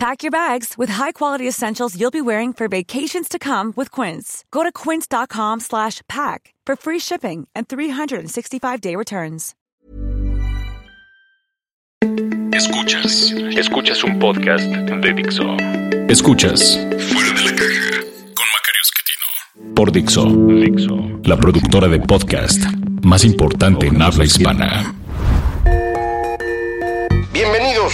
Pack 0.00 0.22
your 0.22 0.30
bags 0.30 0.78
with 0.78 0.88
high-quality 0.88 1.46
essentials 1.46 1.94
you'll 1.94 2.10
be 2.10 2.22
wearing 2.22 2.54
for 2.54 2.68
vacations 2.68 3.28
to 3.28 3.38
come 3.38 3.74
with 3.76 3.90
Quince. 3.90 4.46
Go 4.50 4.62
to 4.62 4.72
quince.com 4.72 5.60
slash 5.60 6.00
pack 6.08 6.54
for 6.64 6.74
free 6.74 6.98
shipping 6.98 7.46
and 7.54 7.68
365-day 7.68 8.96
returns. 8.96 9.54
Escuchas, 12.54 13.30
escuchas 13.58 14.02
un 14.02 14.18
podcast 14.18 14.64
de 14.64 15.12
Dixo. 15.12 15.44
Escuchas 16.08 16.78
Fuera 17.12 17.32
de 17.34 17.44
la 17.44 17.54
caja 17.54 18.00
con 18.34 18.46
Macario 18.54 18.80
Esquetino. 18.80 19.74
Por 19.74 19.92
Dixo, 19.92 20.24
Dixo, 20.24 21.20
la 21.24 21.36
productora 21.36 21.88
de 21.88 22.00
podcast 22.00 22.62
más 23.02 23.22
importante 23.24 23.88
en 23.88 24.00
habla 24.00 24.24
hispana. 24.24 24.94
Bienvenidos. 27.34 27.92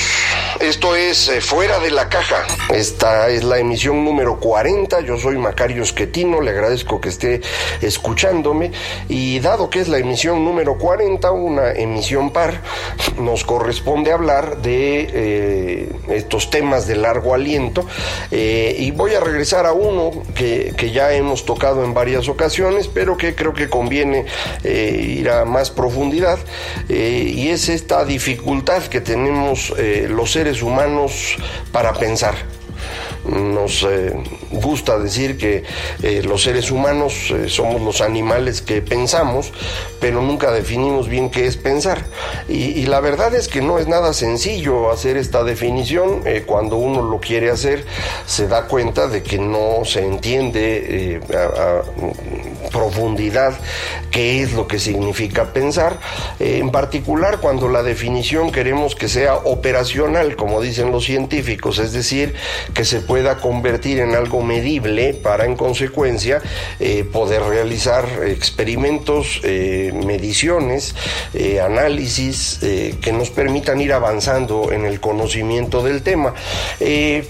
Esto 0.61 0.97
es 0.97 1.29
eh, 1.29 1.41
Fuera 1.43 1.79
de 1.81 1.91
la 1.91 2.09
Caja. 2.09 2.47
Esta 2.73 3.29
es 3.29 3.45
la 3.45 3.59
emisión 3.59 4.05
número 4.05 4.41
40. 4.41 5.01
Yo 5.01 5.19
soy 5.19 5.37
Macario 5.37 5.83
Esquetino. 5.83 6.41
Le 6.41 6.51
agradezco 6.51 6.99
que 6.99 7.11
esté 7.11 7.43
escuchándome. 7.83 8.73
Y 9.09 9.39
dado 9.41 9.69
que 9.69 9.81
es 9.81 9.89
la 9.89 9.99
emisión 9.99 10.45
número 10.45 10.79
40, 10.79 11.31
una 11.31 11.73
emisión 11.73 12.31
par, 12.31 12.63
nos 13.19 13.45
corresponde 13.45 14.13
hablar 14.13 14.63
de 14.63 15.09
eh, 15.13 15.93
estos 16.09 16.49
temas 16.49 16.87
de 16.87 16.97
largo 16.97 17.35
aliento. 17.35 17.87
Eh, 18.31 18.77
y 18.79 18.93
voy 18.93 19.15
a 19.15 19.21
regresar 19.21 19.67
a 19.67 19.73
uno 19.73 20.23
que, 20.35 20.73
que, 20.77 20.91
ya 20.91 21.13
hemos 21.13 21.45
tocado 21.45 21.85
en 21.85 21.93
varias 21.93 22.29
ocasiones, 22.29 22.89
pero 22.89 23.17
que 23.17 23.35
creo 23.35 23.53
que 23.53 23.69
conviene 23.69 24.25
ir 24.65 25.29
a 25.29 25.45
más 25.45 25.71
profundidad. 25.71 26.39
y 26.89 27.49
es 27.49 27.69
esta 27.69 28.05
dificultad 28.05 28.85
que 28.85 29.01
tenemos 29.01 29.75
los 30.09 30.33
seres 30.33 30.46
humanos 30.63 31.37
para 31.73 31.93
pensar. 31.93 32.35
Nos 33.29 33.83
eh, 33.83 34.13
gusta 34.53 34.99
decir 34.99 35.37
que 35.37 35.65
eh, 36.03 36.23
los 36.25 36.43
seres 36.45 36.71
humanos 36.71 37.31
eh, 37.31 37.49
somos 37.49 37.81
los 37.81 38.01
animales 38.01 38.63
que 38.63 38.83
pensamos, 38.83 39.53
pero 40.01 40.23
nunca 40.23 40.53
definimos 40.53 41.09
bien 41.09 41.31
qué 41.31 41.47
es 41.47 41.57
pensar. 41.57 42.05
Y, 42.49 42.87
la 42.87 43.01
verdad 43.01 43.35
es 43.35 43.49
que 43.49 43.63
no 43.63 43.79
es 43.79 43.89
nada 43.89 44.13
sencillo 44.13 44.93
hacer 44.93 45.17
esta 45.17 45.43
definición. 45.43 46.23
cuando 46.47 46.77
uno 46.77 47.03
lo 47.03 47.19
quiere 47.19 47.51
hacer, 47.51 47.85
se 48.27 48.47
da 48.47 48.67
cuenta 48.69 49.09
de 49.09 49.25
que 49.25 49.39
no 49.39 49.85
se 49.85 50.07
entiende 50.07 51.21
profundidad 52.69 53.55
qué 54.11 54.43
es 54.43 54.53
lo 54.53 54.67
que 54.67 54.79
significa 54.79 55.53
pensar. 55.53 55.99
en 56.39 56.71
particular, 56.71 57.39
cuando 57.41 57.69
la 57.69 57.83
definición 57.83 58.51
queremos 58.51 58.95
que 58.95 59.09
sea 59.09 59.37
operacional, 59.37 60.37
como 60.37 60.61
dicen 60.61 60.91
los 60.91 61.05
científicos, 61.05 61.79
es 61.79 61.93
decir, 61.93 62.35
que 62.75 62.85
se 62.85 63.01
pueda 63.01 63.39
convertir 63.39 64.01
en 64.01 64.15
algo 64.15 64.43
medible 64.43 65.15
para 65.15 65.47
en 65.47 65.57
consecuencia 65.57 66.43
eh, 66.81 67.05
poder 67.05 67.43
realizar 67.43 68.07
experimentos, 68.27 69.41
eh, 69.45 69.93
mediciones, 70.05 70.95
eh, 71.35 71.61
análisis 71.61 72.59
que 72.61 73.13
nos 73.13 73.31
permitan 73.31 73.81
ir 73.81 73.93
avanzando 73.93 74.73
en 74.73 74.85
el 74.85 75.01
conocimiento 75.01 75.83
del 75.83 76.03
tema. 76.03 76.35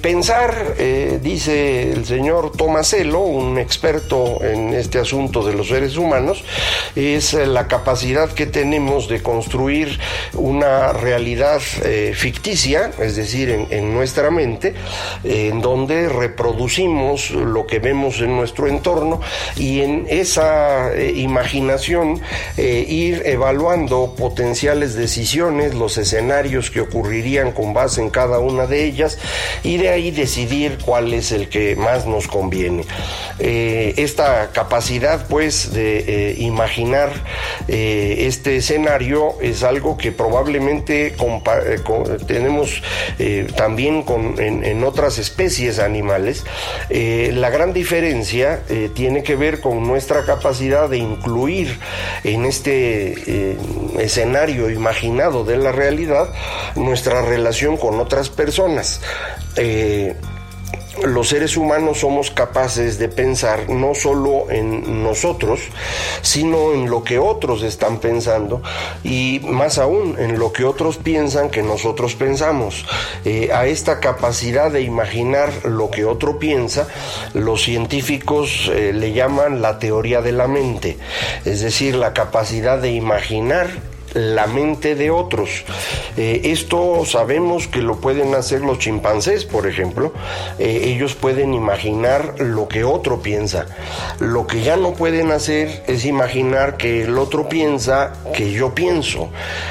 pensar, 0.00 0.76
dice 1.22 1.92
el 1.92 2.04
señor 2.04 2.52
Tomasello, 2.52 3.20
un 3.20 3.58
experto 3.58 4.42
en 4.42 4.74
este 4.74 4.98
asunto 4.98 5.25
de 5.32 5.54
los 5.54 5.68
seres 5.68 5.96
humanos, 5.96 6.44
es 6.94 7.34
la 7.34 7.68
capacidad 7.68 8.30
que 8.30 8.46
tenemos 8.46 9.08
de 9.08 9.22
construir 9.22 9.98
una 10.34 10.92
realidad 10.92 11.60
ficticia, 12.14 12.90
es 13.00 13.16
decir, 13.16 13.66
en, 13.70 13.94
nuestra 13.94 14.30
mente, 14.30 14.74
en 15.24 15.60
donde 15.60 16.08
reproducimos 16.08 17.30
lo 17.30 17.66
que 17.66 17.78
vemos 17.78 18.20
en 18.20 18.36
nuestro 18.36 18.66
entorno 18.66 19.20
y 19.56 19.80
en 19.80 20.06
esa 20.08 20.92
eh, 20.94 21.12
imaginación 21.16 22.20
eh, 22.56 22.84
ir 22.88 23.22
evaluando 23.24 24.14
potenciales 24.16 24.94
decisiones, 24.94 25.74
los 25.74 25.98
escenarios 25.98 26.70
que 26.70 26.80
ocurrirían 26.80 27.52
con 27.52 27.74
base 27.74 28.00
en 28.00 28.10
cada 28.10 28.38
una 28.38 28.66
de 28.66 28.84
ellas 28.84 29.18
y 29.62 29.76
de 29.76 29.88
ahí 29.90 30.10
decidir 30.10 30.78
cuál 30.84 31.12
es 31.14 31.32
el 31.32 31.48
que 31.48 31.76
más 31.76 32.06
nos 32.06 32.26
conviene. 32.28 32.84
Eh, 33.38 33.94
esta 33.96 34.50
capacidad 34.52 35.15
pues 35.24 35.72
de 35.72 36.34
imaginar 36.38 37.10
este 37.68 38.56
escenario 38.56 39.40
es 39.40 39.62
algo 39.62 39.96
que 39.96 40.12
probablemente 40.12 41.14
tenemos 42.26 42.82
también 43.56 44.02
con, 44.02 44.40
en, 44.40 44.84
otras 44.84 45.18
especies 45.18 45.78
animales, 45.78 46.44
eh, 46.90 47.30
la 47.34 47.50
gran 47.50 47.72
diferencia 47.72 48.60
eh, 48.68 48.90
tiene 48.94 49.22
que 49.22 49.36
ver 49.36 49.60
con 49.60 49.86
nuestra 49.86 50.24
capacidad 50.24 50.88
de 50.88 50.98
incluir 50.98 51.78
en 52.24 52.44
este 52.44 53.14
eh, 53.26 53.56
escenario 53.98 54.70
imaginado 54.70 55.44
de 55.44 55.56
la 55.56 55.72
realidad 55.72 56.32
nuestra 56.74 57.22
relación 57.22 57.76
con 57.76 57.98
otras 58.00 58.30
personas 58.30 59.00
los 61.04 61.28
seres 61.28 61.56
humanos 61.56 62.00
somos 62.00 62.30
capaces 62.30 62.98
de 62.98 63.08
pensar 63.08 63.68
no 63.68 63.94
solo 63.94 64.50
en 64.50 65.02
nosotros, 65.02 65.60
sino 66.22 66.72
en 66.72 66.88
lo 66.88 67.04
que 67.04 67.18
otros 67.18 67.62
están 67.62 67.98
pensando 67.98 68.62
y 69.04 69.40
más 69.44 69.78
aún 69.78 70.16
en 70.18 70.38
lo 70.38 70.52
que 70.52 70.64
otros 70.64 70.96
piensan 70.96 71.50
que 71.50 71.62
nosotros 71.62 72.14
pensamos. 72.14 72.84
Eh, 73.24 73.50
a 73.52 73.66
esta 73.66 74.00
capacidad 74.00 74.70
de 74.70 74.82
imaginar 74.82 75.52
lo 75.64 75.90
que 75.90 76.04
otro 76.04 76.38
piensa, 76.38 76.88
los 77.34 77.62
científicos 77.62 78.70
eh, 78.72 78.92
le 78.92 79.12
llaman 79.12 79.62
la 79.62 79.78
teoría 79.78 80.22
de 80.22 80.32
la 80.32 80.48
mente, 80.48 80.96
es 81.44 81.60
decir, 81.60 81.94
la 81.94 82.12
capacidad 82.12 82.78
de 82.78 82.92
imaginar 82.92 83.95
la 84.14 84.46
mente 84.46 84.94
de 84.94 85.10
otros. 85.10 85.64
Eh, 86.16 86.42
esto 86.44 87.04
sabemos 87.04 87.68
que 87.68 87.80
lo 87.80 87.96
pueden 87.96 88.34
hacer 88.34 88.60
los 88.60 88.78
chimpancés, 88.78 89.44
por 89.44 89.66
ejemplo. 89.66 90.12
Eh, 90.58 90.82
ellos 90.84 91.14
pueden 91.14 91.54
imaginar 91.54 92.34
lo 92.38 92.68
que 92.68 92.84
otro 92.84 93.20
piensa. 93.20 93.66
Lo 94.18 94.46
que 94.46 94.62
ya 94.62 94.76
no 94.76 94.94
pueden 94.94 95.30
hacer 95.30 95.84
es 95.86 96.04
imaginar 96.04 96.76
que 96.76 97.02
el 97.02 97.18
otro 97.18 97.48
piensa 97.48 98.12
que 98.34 98.52
yo 98.52 98.74
pienso. 98.74 99.28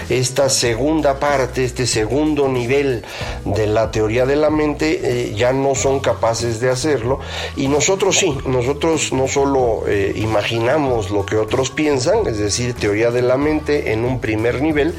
Esta 0.10 0.50
segunda 0.50 1.20
parte, 1.20 1.66
este 1.66 1.88
segundo 1.88 2.48
nivel 2.48 3.04
de 3.46 3.68
la 3.68 3.92
teoría 3.92 4.26
de 4.26 4.36
la 4.36 4.50
mente, 4.50 5.00
eh, 5.04 5.34
ya 5.36 5.54
no 5.54 5.76
son 5.76 6.00
capaces 6.00 6.60
de 6.60 6.70
hacerlo. 6.70 7.20
Y 7.56 7.68
nosotros 7.68 8.18
sí, 8.18 8.38
nosotros 8.46 9.12
no 9.14 9.28
solo 9.28 9.84
imaginamos 10.16 11.10
lo 11.10 11.26
que 11.26 11.38
otros 11.38 11.70
piensan, 11.70 12.28
es 12.28 12.38
decir, 12.38 12.74
teoría 12.74 13.12
de 13.12 13.22
la 13.22 13.38
mente 13.38 13.92
en 13.92 14.06
un 14.06 14.20
primer 14.26 14.60
nivel, 14.60 14.96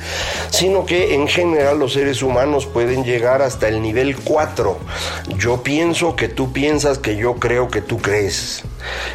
sino 0.50 0.86
que 0.86 1.14
en 1.16 1.26
general 1.26 1.80
los 1.80 1.94
seres 1.94 2.22
humanos 2.22 2.64
pueden 2.64 3.02
llegar 3.02 3.42
hasta 3.42 3.66
el 3.66 3.82
nivel 3.82 4.14
4. 4.14 4.78
Yo 5.36 5.64
pienso 5.64 6.14
que 6.14 6.28
tú 6.28 6.52
piensas 6.52 6.98
que 6.98 7.16
yo 7.16 7.34
creo 7.34 7.66
que 7.68 7.80
tú 7.80 7.98
crees. 7.98 8.62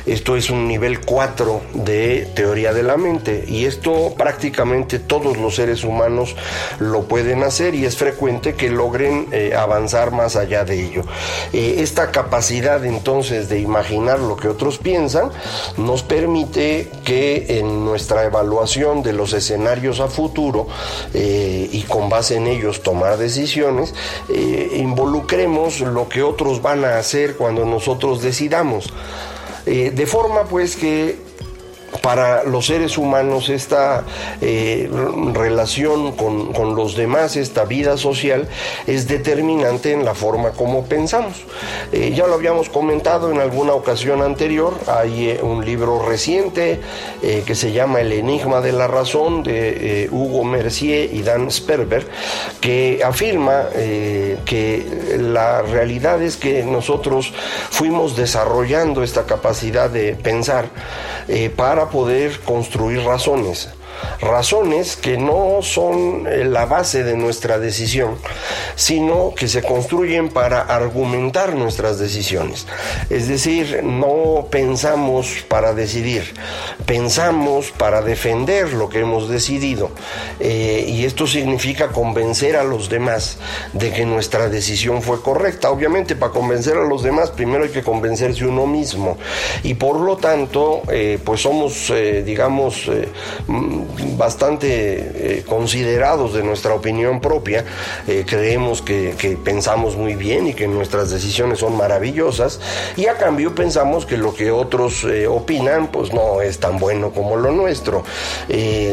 Esto 0.05 0.35
es 0.35 0.49
un 0.49 0.67
nivel 0.67 1.01
4 1.01 1.61
de 1.73 2.29
teoría 2.35 2.73
de 2.73 2.83
la 2.83 2.97
mente 2.97 3.45
y 3.47 3.65
esto 3.65 4.13
prácticamente 4.17 4.99
todos 4.99 5.37
los 5.37 5.55
seres 5.55 5.83
humanos 5.83 6.35
lo 6.79 7.03
pueden 7.03 7.43
hacer 7.43 7.75
y 7.75 7.85
es 7.85 7.97
frecuente 7.97 8.55
que 8.55 8.69
logren 8.69 9.27
eh, 9.31 9.53
avanzar 9.55 10.11
más 10.11 10.35
allá 10.35 10.63
de 10.63 10.85
ello. 10.85 11.03
Eh, 11.53 11.75
esta 11.79 12.11
capacidad 12.11 12.83
entonces 12.85 13.49
de 13.49 13.59
imaginar 13.59 14.19
lo 14.19 14.37
que 14.37 14.47
otros 14.47 14.77
piensan 14.77 15.29
nos 15.77 16.03
permite 16.03 16.89
que 17.03 17.59
en 17.59 17.85
nuestra 17.85 18.23
evaluación 18.23 19.03
de 19.03 19.13
los 19.13 19.33
escenarios 19.33 19.99
a 19.99 20.07
futuro 20.07 20.67
eh, 21.13 21.69
y 21.71 21.81
con 21.83 22.09
base 22.09 22.37
en 22.37 22.47
ellos 22.47 22.81
tomar 22.81 23.17
decisiones, 23.17 23.93
involucremos 24.73 25.81
lo 25.81 26.07
que 26.07 26.23
otros 26.23 26.61
van 26.61 26.85
a 26.85 26.97
hacer 26.97 27.35
cuando 27.35 27.65
nosotros 27.65 28.21
decidamos. 28.21 28.91
Eh, 29.65 29.91
de 29.93 30.05
forma 30.07 30.45
pues 30.45 30.75
que 30.75 31.17
para 32.01 32.43
los 32.43 32.67
seres 32.67 32.97
humanos 32.97 33.49
esta 33.49 34.03
eh, 34.39 34.89
relación 35.33 36.13
con, 36.13 36.53
con, 36.53 36.75
los 36.75 36.95
demás, 36.95 37.35
esta 37.35 37.65
vida 37.65 37.97
social, 37.97 38.47
es 38.87 39.07
determinante 39.07 39.91
en 39.91 40.05
la 40.05 40.15
forma 40.15 40.51
como 40.51 40.85
pensamos. 40.85 41.43
Eh, 41.91 42.13
ya 42.15 42.27
lo 42.27 42.35
habíamos 42.35 42.69
comentado 42.69 43.31
en 43.31 43.39
alguna 43.39 43.73
ocasión 43.73 44.21
anterior, 44.21 44.73
hay 44.87 45.29
eh, 45.29 45.39
un 45.41 45.65
libro 45.65 46.01
reciente 46.07 46.79
que 47.21 47.55
se 47.55 47.71
llama 47.71 48.01
El 48.01 48.11
Enigma 48.13 48.61
de 48.61 48.71
la 48.71 48.87
Razón 48.87 49.43
de 49.43 50.07
Hugo 50.11 50.43
Mercier 50.43 51.13
y 51.13 51.21
Dan 51.21 51.51
Sperber, 51.51 52.07
que 52.59 53.01
afirma 53.03 53.65
que 53.71 55.17
la 55.19 55.61
realidad 55.61 56.21
es 56.21 56.37
que 56.37 56.63
nosotros 56.63 57.33
fuimos 57.69 58.15
desarrollando 58.15 59.03
esta 59.03 59.25
capacidad 59.25 59.89
de 59.89 60.15
pensar 60.15 60.69
para 61.55 61.80
poder 61.89 62.39
construir 62.41 63.03
razones 63.03 63.69
razones 64.21 64.95
que 64.95 65.17
no 65.17 65.59
son 65.61 66.27
eh, 66.27 66.45
la 66.45 66.65
base 66.65 67.03
de 67.03 67.15
nuestra 67.15 67.59
decisión, 67.59 68.17
sino 68.75 69.33
que 69.35 69.47
se 69.47 69.61
construyen 69.61 70.29
para 70.29 70.61
argumentar 70.61 71.55
nuestras 71.55 71.99
decisiones. 71.99 72.67
Es 73.09 73.27
decir, 73.27 73.81
no 73.83 74.47
pensamos 74.49 75.45
para 75.47 75.73
decidir, 75.73 76.33
pensamos 76.85 77.71
para 77.71 78.01
defender 78.01 78.73
lo 78.73 78.89
que 78.89 78.99
hemos 78.99 79.29
decidido. 79.29 79.91
Eh, 80.39 80.85
y 80.87 81.05
esto 81.05 81.27
significa 81.27 81.89
convencer 81.89 82.55
a 82.55 82.63
los 82.63 82.89
demás 82.89 83.37
de 83.73 83.91
que 83.91 84.05
nuestra 84.05 84.49
decisión 84.49 85.01
fue 85.01 85.21
correcta. 85.21 85.71
Obviamente, 85.71 86.15
para 86.15 86.31
convencer 86.31 86.77
a 86.77 86.83
los 86.83 87.03
demás, 87.03 87.31
primero 87.31 87.63
hay 87.63 87.71
que 87.71 87.83
convencerse 87.83 88.45
uno 88.45 88.67
mismo. 88.67 89.17
Y 89.63 89.75
por 89.75 89.99
lo 89.99 90.17
tanto, 90.17 90.81
eh, 90.89 91.19
pues 91.23 91.41
somos, 91.41 91.91
digamos, 92.25 92.89
bastante 94.17 94.61
eh, 95.13 95.43
considerados 95.47 96.33
de 96.33 96.43
nuestra 96.43 96.73
opinión 96.73 97.21
propia, 97.21 97.65
eh, 98.07 98.23
creemos 98.27 98.81
que, 98.81 99.15
pensamos 99.43 99.95
muy 99.95 100.15
bien 100.15 100.47
y 100.47 100.53
que 100.53 100.67
nuestras 100.67 101.09
decisiones 101.09 101.59
son 101.59 101.77
maravillosas 101.77 102.59
y 102.95 103.07
a 103.07 103.17
cambio 103.17 103.55
pensamos 103.55 104.05
que 104.05 104.17
lo 104.17 104.33
que 104.33 104.51
otros 104.51 105.03
eh, 105.03 105.27
opinan 105.27 105.87
pues 105.87 106.13
no 106.13 106.41
es 106.41 106.59
tan 106.59 106.70
bueno 106.79 107.11
como 107.11 107.37
lo 107.37 107.51
nuestro. 107.51 108.03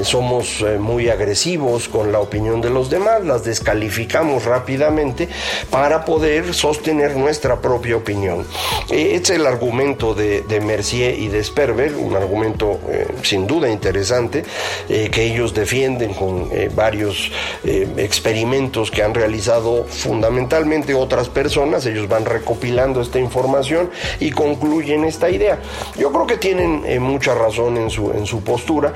somos 0.03 0.65
muy 0.79 1.09
agresivos 1.09 1.89
con 1.89 2.13
la 2.13 2.21
opinión 2.21 2.61
de 2.61 2.71
los 2.71 2.91
demás, 2.91 3.25
las 3.25 3.45
descalificamos 3.45 4.45
rápidamente 4.45 5.29
para 5.71 6.05
poder 6.05 6.55
sostener 6.55 7.17
nuestra 7.17 7.61
propia 7.61 7.97
opinión. 7.97 8.47
este 8.91 9.35
es 9.35 9.39
el 9.41 9.47
argumento 9.47 10.15
de, 10.15 10.43
de, 10.43 10.61
Mercier 10.61 11.19
y 11.19 11.29
de 11.29 11.43
Sperber, 11.43 11.95
un 11.95 12.17
argumento 12.17 12.81
sin 13.23 13.47
duda 13.47 13.69
interesante 13.69 14.45
que 14.89 15.25
ellos 15.25 15.55
defienden 15.55 16.15
con 16.15 16.49
eh, 16.53 16.71
varios 16.75 17.31
eh, 17.65 17.89
experimentos 17.97 18.91
que 18.91 19.03
han 19.03 19.15
realizado 19.15 19.85
fundamentalmente 19.85 20.95
otras 20.95 21.29
personas. 21.29 21.85
Ellos 21.87 22.09
van 22.09 22.25
recopilando 22.25 23.01
esta 23.01 23.19
información 23.19 23.91
y 24.21 24.31
concluyen 24.31 25.05
esta 25.05 25.31
idea. 25.31 25.59
Yo 25.97 26.11
creo 26.13 26.27
que 26.27 26.37
tienen 26.37 26.83
eh, 26.87 26.99
mucha 27.01 27.35
razón 27.35 27.58
en 27.67 27.91
su, 27.91 28.13
en 28.13 28.25
su 28.27 28.43
postura, 28.43 28.93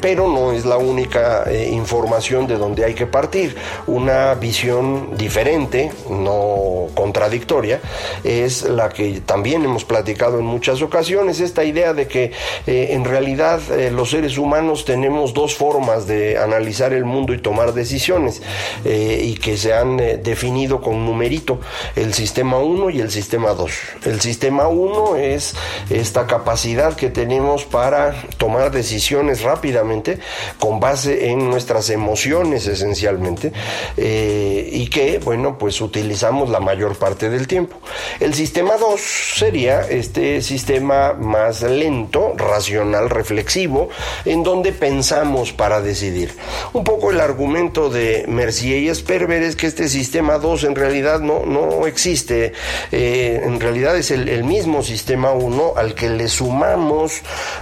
pero 0.00 0.28
no 0.28 0.52
es 0.52 0.64
la 0.64 0.76
única 0.76 1.44
información 1.70 2.46
de 2.46 2.56
donde 2.56 2.84
hay 2.84 2.94
que 2.94 3.06
partir. 3.06 3.56
Una 3.86 4.34
visión 4.34 5.16
diferente, 5.16 5.90
no 6.08 6.86
contradictoria, 6.94 7.80
es 8.22 8.62
la 8.62 8.88
que 8.88 9.20
también 9.20 9.64
hemos 9.64 9.84
platicado 9.84 10.38
en 10.38 10.44
muchas 10.44 10.80
ocasiones, 10.82 11.40
esta 11.40 11.64
idea 11.64 11.92
de 11.92 12.06
que 12.06 12.32
en 12.66 13.04
realidad 13.04 13.60
los 13.90 14.10
seres 14.10 14.38
humanos 14.38 14.84
tenemos 14.84 15.34
dos 15.34 15.54
formas 15.54 16.06
de 16.06 16.38
analizar 16.38 16.92
el 16.92 17.04
mundo 17.04 17.34
y 17.34 17.38
tomar 17.38 17.72
decisiones 17.72 18.42
eh, 18.84 19.20
y 19.22 19.34
que 19.34 19.56
se 19.56 19.72
han 19.74 19.98
eh, 20.00 20.16
definido 20.16 20.80
con 20.80 21.04
numerito, 21.04 21.60
el 21.96 22.14
sistema 22.14 22.58
1 22.58 22.90
y 22.90 23.00
el 23.00 23.10
sistema 23.10 23.50
2. 23.50 23.72
El 24.04 24.20
sistema 24.20 24.68
1 24.68 25.16
es 25.16 25.54
esta 25.90 26.26
capacidad 26.26 26.94
que 26.94 27.10
tenemos 27.24 27.64
para 27.64 28.14
tomar 28.36 28.70
decisiones 28.70 29.40
rápidamente 29.40 30.18
con 30.58 30.78
base 30.78 31.30
en 31.30 31.48
nuestras 31.48 31.88
emociones 31.88 32.66
esencialmente 32.66 33.50
eh, 33.96 34.68
y 34.70 34.88
que, 34.88 35.20
bueno, 35.20 35.56
pues 35.56 35.80
utilizamos 35.80 36.50
la 36.50 36.60
mayor 36.60 36.96
parte 36.96 37.30
del 37.30 37.46
tiempo. 37.46 37.78
El 38.20 38.34
sistema 38.34 38.76
2 38.76 39.00
sería 39.36 39.80
este 39.88 40.42
sistema 40.42 41.14
más 41.14 41.62
lento, 41.62 42.34
racional, 42.36 43.08
reflexivo, 43.08 43.88
en 44.26 44.42
donde 44.42 44.72
pensamos 44.72 45.50
para 45.52 45.80
decidir. 45.80 46.34
Un 46.74 46.84
poco 46.84 47.10
el 47.10 47.20
argumento 47.20 47.88
de 47.88 48.26
Mercier 48.28 48.82
y 48.82 48.94
Sperber 48.94 49.42
es 49.42 49.56
que 49.56 49.66
este 49.66 49.88
sistema 49.88 50.36
2 50.36 50.64
en 50.64 50.74
realidad 50.74 51.20
no, 51.20 51.46
no 51.46 51.86
existe, 51.86 52.52
eh, 52.92 53.40
en 53.42 53.60
realidad 53.60 53.96
es 53.96 54.10
el, 54.10 54.44
mismo 54.44 54.82
sistema 54.82 55.30
1 55.30 55.72
al 55.76 55.94
que 55.94 56.10
le 56.10 56.28
sumamos 56.28 57.13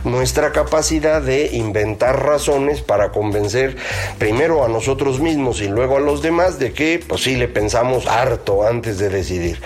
nuestra 0.04 0.52
capacidad 0.52 1.22
de 1.22 1.50
inventar 1.52 2.24
razones 2.24 2.80
para 2.82 3.10
convencer 3.10 3.76
primero 4.18 4.64
a 4.64 4.68
nosotros 4.68 5.20
mismos 5.20 5.60
y 5.60 5.68
luego 5.68 5.96
a 5.96 6.00
los 6.00 6.22
demás 6.22 6.58
de 6.58 6.72
que 6.72 7.02
pues 7.06 7.22
sí 7.22 7.36
le 7.36 7.48
pensamos 7.48 8.06
harto 8.06 8.66
antes 8.66 8.98
de 8.98 9.08
decidir. 9.08 9.60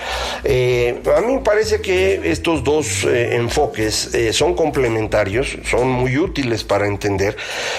Eh, 0.44 1.02
a 1.16 1.20
mí 1.20 1.34
me 1.34 1.40
parece 1.40 1.80
que 1.80 2.30
estos 2.30 2.64
dos 2.64 3.04
eh, 3.04 3.36
enfoques 3.36 4.10
son 4.32 4.54
complementarios, 4.54 5.58
son 5.68 5.88
muy 5.88 6.18
útiles 6.18 6.64
para 6.64 6.86
entender 6.86 7.36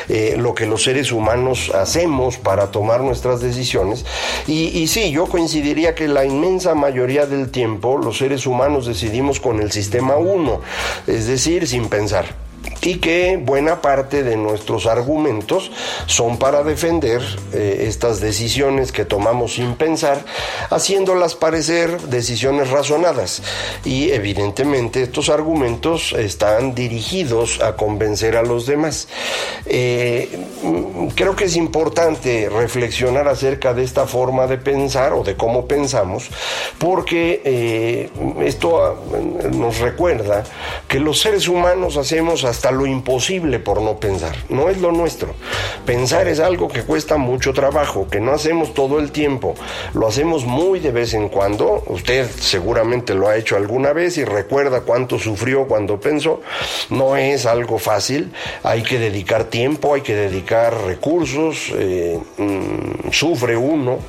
eh, 0.10 0.36
lo 0.38 0.54
que 0.54 0.66
los 0.66 0.84
seres 0.84 1.12
humanos 1.12 1.72
hacemos 1.74 2.38
para 2.38 2.72
tomar 2.72 3.02
nuestras 3.02 3.42
decisiones. 3.42 4.06
Y, 4.48 4.68
y 4.80 4.88
sí, 4.88 5.12
yo 5.12 5.28
coincidiría 5.28 5.96
que 5.96 6.08
la 6.08 6.26
inmensa 6.26 6.76
mayoría 6.76 7.26
del 7.26 7.50
tiempo 7.50 7.98
los 7.98 8.18
seres 8.18 8.46
humanos 8.46 8.86
decidimos 8.86 9.40
con 9.40 9.60
el 9.62 9.72
sistema 9.72 10.18
1, 10.18 10.62
es 11.08 11.28
decir, 11.28 11.68
sin 11.68 11.90
pensar 11.90 11.97
pensar 11.98 12.47
y 12.88 13.00
que 13.00 13.36
buena 13.36 13.82
parte 13.82 14.24
de 14.24 14.38
nuestros 14.38 14.86
argumentos 14.86 15.72
son 16.06 16.38
para 16.38 16.64
defender 16.64 17.22
eh, 17.54 17.86
estas 17.88 18.22
decisiones 18.22 18.92
que 18.92 19.04
tomamos 19.04 19.56
sin 19.56 19.76
pensar, 19.76 20.24
haciéndolas 20.70 21.36
parecer 21.36 22.00
decisiones 22.04 22.70
razonadas. 22.70 23.42
Y 23.84 24.12
evidentemente 24.12 25.04
estos 25.04 25.28
argumentos 25.30 26.14
están 26.14 26.76
dirigidos 26.76 27.62
a 27.62 27.76
convencer 27.76 28.38
a 28.38 28.44
los 28.44 28.66
demás. 28.66 29.08
Eh, 29.66 30.30
creo 31.16 31.36
que 31.36 31.46
es 31.46 31.56
importante 31.56 32.50
reflexionar 32.50 33.28
acerca 33.28 33.74
de 33.74 33.84
esta 33.84 34.08
forma 34.08 34.48
de 34.48 34.58
pensar 34.58 35.14
o 35.14 35.24
de 35.24 35.36
cómo 35.36 35.68
pensamos, 35.68 36.30
porque 36.78 37.42
eh, 37.44 38.10
esto 38.46 39.04
nos 39.52 39.80
recuerda 39.80 40.44
que 40.88 41.00
los 41.00 41.20
seres 41.20 41.48
humanos 41.48 41.98
hacemos 41.98 42.44
hasta 42.44 42.57
lo 42.72 42.86
imposible 42.86 43.60
por 43.60 43.82
no 43.82 43.98
pensar. 44.00 44.36
No 44.50 44.70
es 44.70 44.80
lo 44.80 44.92
nuestro. 44.92 45.34
Pensar 45.86 46.28
es 46.28 46.40
algo 46.40 46.68
que 46.68 46.84
cuesta 46.84 47.18
mucho 47.18 47.54
trabajo, 47.54 48.08
que 48.10 48.20
no 48.20 48.34
hacemos 48.34 48.74
todo 48.74 49.00
el 49.00 49.12
tiempo. 49.12 49.56
Lo 49.94 50.08
hacemos 50.08 50.46
muy 50.46 50.80
de 50.80 50.92
vez 50.92 51.14
en 51.14 51.30
cuando. 51.30 51.84
Usted 51.88 52.30
seguramente 52.40 53.14
lo 53.14 53.28
ha 53.28 53.38
hecho 53.38 53.56
alguna 53.56 53.94
vez 53.94 54.18
y 54.18 54.26
recuerda 54.26 54.82
cuánto 54.82 55.18
sufrió 55.20 55.68
cuando 55.68 56.00
pensó. 56.00 56.42
No 56.90 57.16
es 57.16 57.46
algo 57.46 57.78
fácil. 57.78 58.34
Hay 58.64 58.84
que 58.84 59.00
dedicar 59.00 59.46
tiempo, 59.46 59.94
hay 59.94 60.02
que 60.02 60.16
dedicar 60.16 60.74
recursos. 60.86 61.72
Eh, 61.76 62.20
mm, 62.38 63.12
sufre 63.12 63.56
uno. 63.56 64.00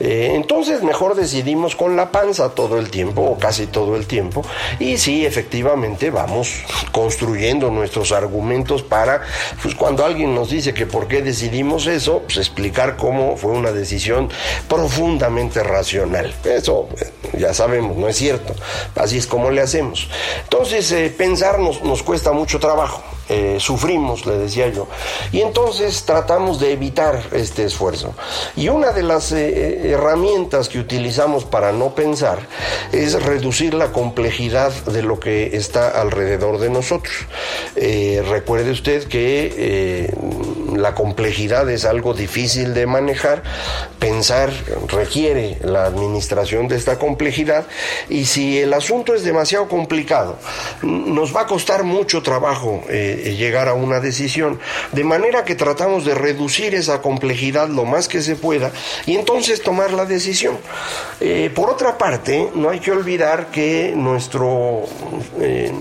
Eh, 0.00 0.32
entonces 0.34 0.82
mejor 0.82 1.14
decidimos 1.14 1.76
con 1.76 1.96
la 1.96 2.10
panza 2.10 2.50
todo 2.50 2.78
el 2.78 2.90
tiempo 2.90 3.22
o 3.22 3.38
casi 3.38 3.66
todo 3.66 3.96
el 3.96 4.06
tiempo. 4.06 4.42
Y 4.78 4.98
sí, 4.98 5.24
efectivamente 5.24 6.10
vamos 6.10 6.62
construyendo 6.92 7.70
nuestro 7.84 8.04
argumentos 8.16 8.82
para, 8.82 9.22
pues 9.62 9.74
cuando 9.74 10.04
alguien 10.04 10.34
nos 10.34 10.50
dice 10.50 10.74
que 10.74 10.86
por 10.86 11.06
qué 11.06 11.22
decidimos 11.22 11.86
eso, 11.86 12.22
pues 12.22 12.38
explicar 12.38 12.96
cómo 12.96 13.36
fue 13.36 13.52
una 13.52 13.72
decisión 13.72 14.28
profundamente 14.68 15.62
racional. 15.62 16.34
Eso 16.44 16.88
eh, 17.00 17.38
ya 17.38 17.52
sabemos, 17.54 17.96
no 17.96 18.08
es 18.08 18.16
cierto. 18.16 18.54
Así 18.94 19.18
es 19.18 19.26
como 19.26 19.50
le 19.50 19.60
hacemos. 19.60 20.08
Entonces, 20.44 20.90
eh, 20.92 21.12
pensar 21.16 21.58
nos, 21.58 21.82
nos 21.82 22.02
cuesta 22.02 22.32
mucho 22.32 22.58
trabajo. 22.58 23.02
Eh, 23.28 23.56
sufrimos, 23.58 24.26
le 24.26 24.36
decía 24.36 24.68
yo. 24.68 24.86
Y 25.32 25.40
entonces 25.40 26.04
tratamos 26.04 26.60
de 26.60 26.72
evitar 26.72 27.22
este 27.32 27.64
esfuerzo. 27.64 28.14
Y 28.54 28.68
una 28.68 28.92
de 28.92 29.02
las 29.02 29.32
eh, 29.32 29.90
herramientas 29.90 30.68
que 30.68 30.78
utilizamos 30.78 31.44
para 31.44 31.72
no 31.72 31.94
pensar 31.94 32.38
es 32.92 33.20
reducir 33.22 33.72
la 33.72 33.92
complejidad 33.92 34.72
de 34.84 35.02
lo 35.02 35.18
que 35.20 35.56
está 35.56 36.00
alrededor 36.00 36.58
de 36.58 36.68
nosotros. 36.68 37.14
Eh, 37.76 38.22
recuerde 38.28 38.70
usted 38.70 39.04
que 39.04 40.12
la 40.76 40.94
complejidad 40.94 41.68
es 41.70 41.84
algo 41.84 42.14
difícil 42.14 42.74
de 42.74 42.86
manejar, 42.86 43.42
pensar 43.98 44.50
requiere 44.88 45.58
la 45.62 45.86
administración 45.86 46.68
de 46.68 46.76
esta 46.76 46.98
complejidad 46.98 47.66
y 48.08 48.26
si 48.26 48.58
el 48.58 48.72
asunto 48.72 49.14
es 49.14 49.24
demasiado 49.24 49.68
complicado, 49.68 50.38
nos 50.82 51.34
va 51.34 51.42
a 51.42 51.46
costar 51.46 51.84
mucho 51.84 52.22
trabajo 52.22 52.82
eh, 52.88 53.13
llegar 53.14 53.68
a 53.68 53.74
una 53.74 54.00
decisión, 54.00 54.58
de 54.92 55.04
manera 55.04 55.44
que 55.44 55.54
tratamos 55.54 56.04
de 56.04 56.14
reducir 56.14 56.74
esa 56.74 57.00
complejidad 57.02 57.68
lo 57.68 57.84
más 57.84 58.08
que 58.08 58.22
se 58.22 58.36
pueda 58.36 58.72
y 59.06 59.16
entonces 59.16 59.62
tomar 59.62 59.92
la 59.92 60.06
decisión. 60.06 60.58
Eh, 61.20 61.50
por 61.54 61.70
otra 61.70 61.96
parte, 61.98 62.50
no 62.54 62.70
hay 62.70 62.80
que 62.80 62.92
olvidar 62.92 63.50
que 63.50 63.92
nuestro 63.94 64.84
eh, 65.40 65.72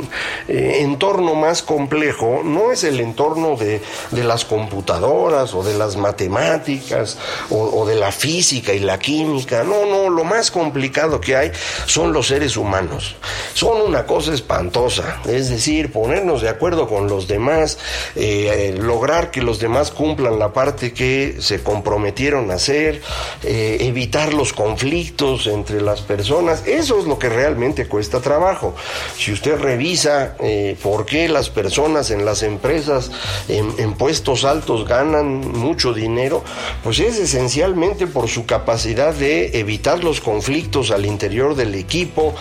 entorno 0.47 1.35
más 1.35 1.63
complejo 1.63 2.41
no 2.43 2.71
es 2.71 2.83
el 2.83 2.99
entorno 2.99 3.55
de, 3.55 3.81
las 4.11 4.45
computadoras 4.45 5.53
o 5.53 5.63
de 5.63 5.77
las 5.77 5.97
matemáticas 5.97 7.17
o, 7.49 7.85
de 7.85 7.95
la 7.95 8.11
física 8.11 8.73
y 8.73 8.79
la 8.79 8.99
química. 8.99 9.63
No, 9.63 9.85
no, 9.85 10.09
lo 10.09 10.23
más 10.23 10.51
complicado 10.51 11.19
que 11.19 11.35
hay 11.35 11.51
son 11.85 12.13
los 12.13 12.27
seres 12.27 12.57
humanos. 12.57 13.15
Son 13.53 13.81
una 13.81 14.05
cosa 14.05 14.33
espantosa. 14.33 15.21
Es 15.27 15.49
decir, 15.49 15.91
ponernos 15.91 16.41
de 16.41 16.49
acuerdo 16.49 16.87
con 16.87 17.07
los 17.07 17.22
demás, 17.27 17.77
eh, 18.15 18.75
lograr 18.79 19.31
que 19.31 19.41
los 19.41 19.59
demás 19.59 19.91
cumplan 19.91 20.39
la 20.39 20.53
parte 20.53 20.93
que 20.93 21.37
se 21.39 21.61
comprometieron 21.61 22.51
a 22.51 22.55
hacer, 22.55 23.01
eh, 23.43 23.77
evitar 23.81 24.33
los 24.33 24.53
conflictos 24.53 25.47
entre 25.47 25.81
las 25.81 26.01
personas. 26.01 26.63
Eso 26.65 26.99
es 26.99 27.05
lo 27.05 27.19
que 27.19 27.29
realmente 27.29 27.87
cuesta 27.87 28.21
trabajo. 28.21 28.75
Si 29.17 29.31
usted 29.31 29.57
revisa 29.57 30.35
eh, 30.39 30.77
por 30.81 31.05
qué 31.05 31.27
las 31.29 31.49
personas 31.49 32.11
en 32.11 32.25
las 32.25 32.43
empresas 32.43 33.11
en, 33.47 33.93
puestos 33.93 34.43
altos 34.43 34.87
ganan 34.87 35.39
mucho 35.51 35.93
dinero, 35.93 36.43
pues 36.83 36.99
es 36.99 37.17
esencialmente 37.19 38.07
por 38.07 38.27
su 38.27 38.45
capacidad 38.45 39.13
de 39.13 39.59
evitar 39.59 40.03
los 40.03 40.19
conflictos 40.19 40.91
al 40.91 41.05
interior 41.05 41.55
del 41.55 41.75
equipo, 41.75 42.33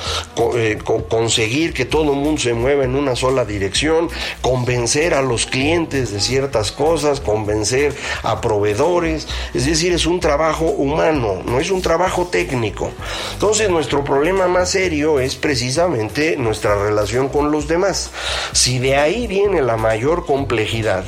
eh, 0.57 0.79
conseguir 1.09 1.73
que 1.75 1.85
todo 1.85 2.13
el 2.13 2.19
mundo 2.19 2.41
se 2.41 2.55
mueva 2.55 2.85
en 2.85 2.95
una 2.95 3.15
sola 3.15 3.45
dirección, 3.45 4.09
convencer 4.41 4.72
a 4.73 5.23
los 5.23 5.47
clientes 5.47 6.13
de 6.13 6.21
ciertas 6.21 6.73
cosas, 6.73 7.21
convencer 7.21 7.95
a 8.23 8.41
proveedores, 8.41 9.29
es 9.53 9.67
decir, 9.67 9.93
es 9.93 10.07
un 10.07 10.19
trabajo 10.19 10.65
humano, 10.65 11.43
no 11.45 11.61
es 11.61 11.71
un 11.71 11.83
trabajo 11.83 12.29
técnico. 12.29 12.91
Entonces 13.35 13.69
nuestro 13.69 14.03
problema 14.03 14.49
más 14.49 14.71
serio 14.71 15.21
es 15.21 15.37
precisamente 15.37 16.37
nuestra 16.37 16.75
relación 16.83 17.29
con 17.29 17.51
los 17.53 17.69
demás. 17.69 18.11
Si 18.53 18.79
de 18.79 18.97
ahí 18.97 19.27
viene 19.27 19.61
la 19.61 19.77
mayor 19.77 20.25
complejidad, 20.25 21.05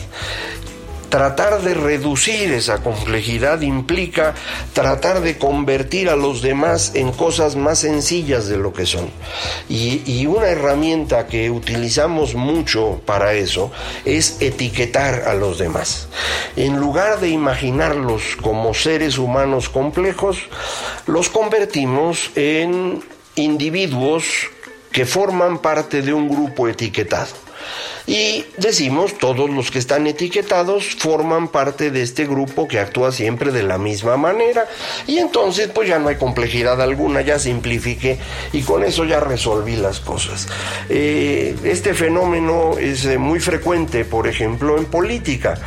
Tratar 1.15 1.63
de 1.63 1.75
reducir 1.75 2.53
esa 2.53 2.83
complejidad 2.83 3.61
implica 3.61 4.35
tratar 4.73 5.21
de 5.21 5.39
convertir 5.39 6.09
a 6.09 6.17
los 6.17 6.43
demás 6.43 6.91
en 6.97 7.13
cosas 7.13 7.55
más 7.55 7.79
sencillas 7.79 8.49
de 8.49 8.57
lo 8.57 8.73
que 8.73 8.85
son. 8.85 9.09
Y, 9.69 10.27
una 10.27 10.49
herramienta 10.49 11.29
que 11.29 11.51
utilizamos 11.51 12.35
mucho 12.35 13.01
para 13.07 13.35
eso 13.35 13.71
es 14.05 14.39
etiquetar 14.43 15.29
a 15.29 15.35
los 15.35 15.59
demás. 15.59 16.09
En 16.57 16.81
lugar 16.81 17.21
de 17.21 17.29
imaginarlos 17.29 18.35
como 18.43 18.75
seres 18.75 19.17
humanos 19.17 19.69
complejos, 19.69 20.39
los 21.07 21.29
convertimos 21.29 22.33
en 22.35 23.05
individuos 23.37 24.49
que 24.91 25.07
forman 25.07 25.59
parte 25.59 26.03
de 26.03 26.13
un 26.13 26.29
grupo 26.29 26.67
etiquetado. 26.67 27.44
Y 28.07 28.45
decimos, 28.59 29.17
todos 29.19 29.49
los 29.49 29.71
que 29.71 29.79
están 29.79 30.07
etiquetados 30.07 30.95
forman 30.99 31.49
parte 31.49 31.91
de 31.91 32.03
este 32.03 32.27
grupo 32.27 32.69
que 32.69 32.79
actúa 32.79 33.13
siempre 33.13 33.51
de 33.51 33.63
la 33.63 33.79
misma 33.79 34.17
manera. 34.17 34.67
Y 35.07 35.19
entonces 35.19 35.71
pues 35.75 35.89
ya 35.89 35.99
no 35.99 36.09
hay 36.09 36.17
complejidad 36.17 36.83
alguna, 36.83 37.23
ya 37.23 37.39
simplifiqué 37.39 38.19
y 38.53 38.63
con 38.63 38.85
eso 38.85 39.05
ya 39.05 39.21
resolví 39.21 39.77
las 39.77 40.01
cosas. 40.01 40.49
Eh, 40.91 41.57
este 41.65 41.95
fenómeno 41.95 42.77
es 42.79 43.07
eh, 43.07 43.17
muy 43.17 43.41
frecuente, 43.41 44.05
por 44.05 44.29
ejemplo, 44.29 44.77
en 44.77 44.85
política. 44.85 45.59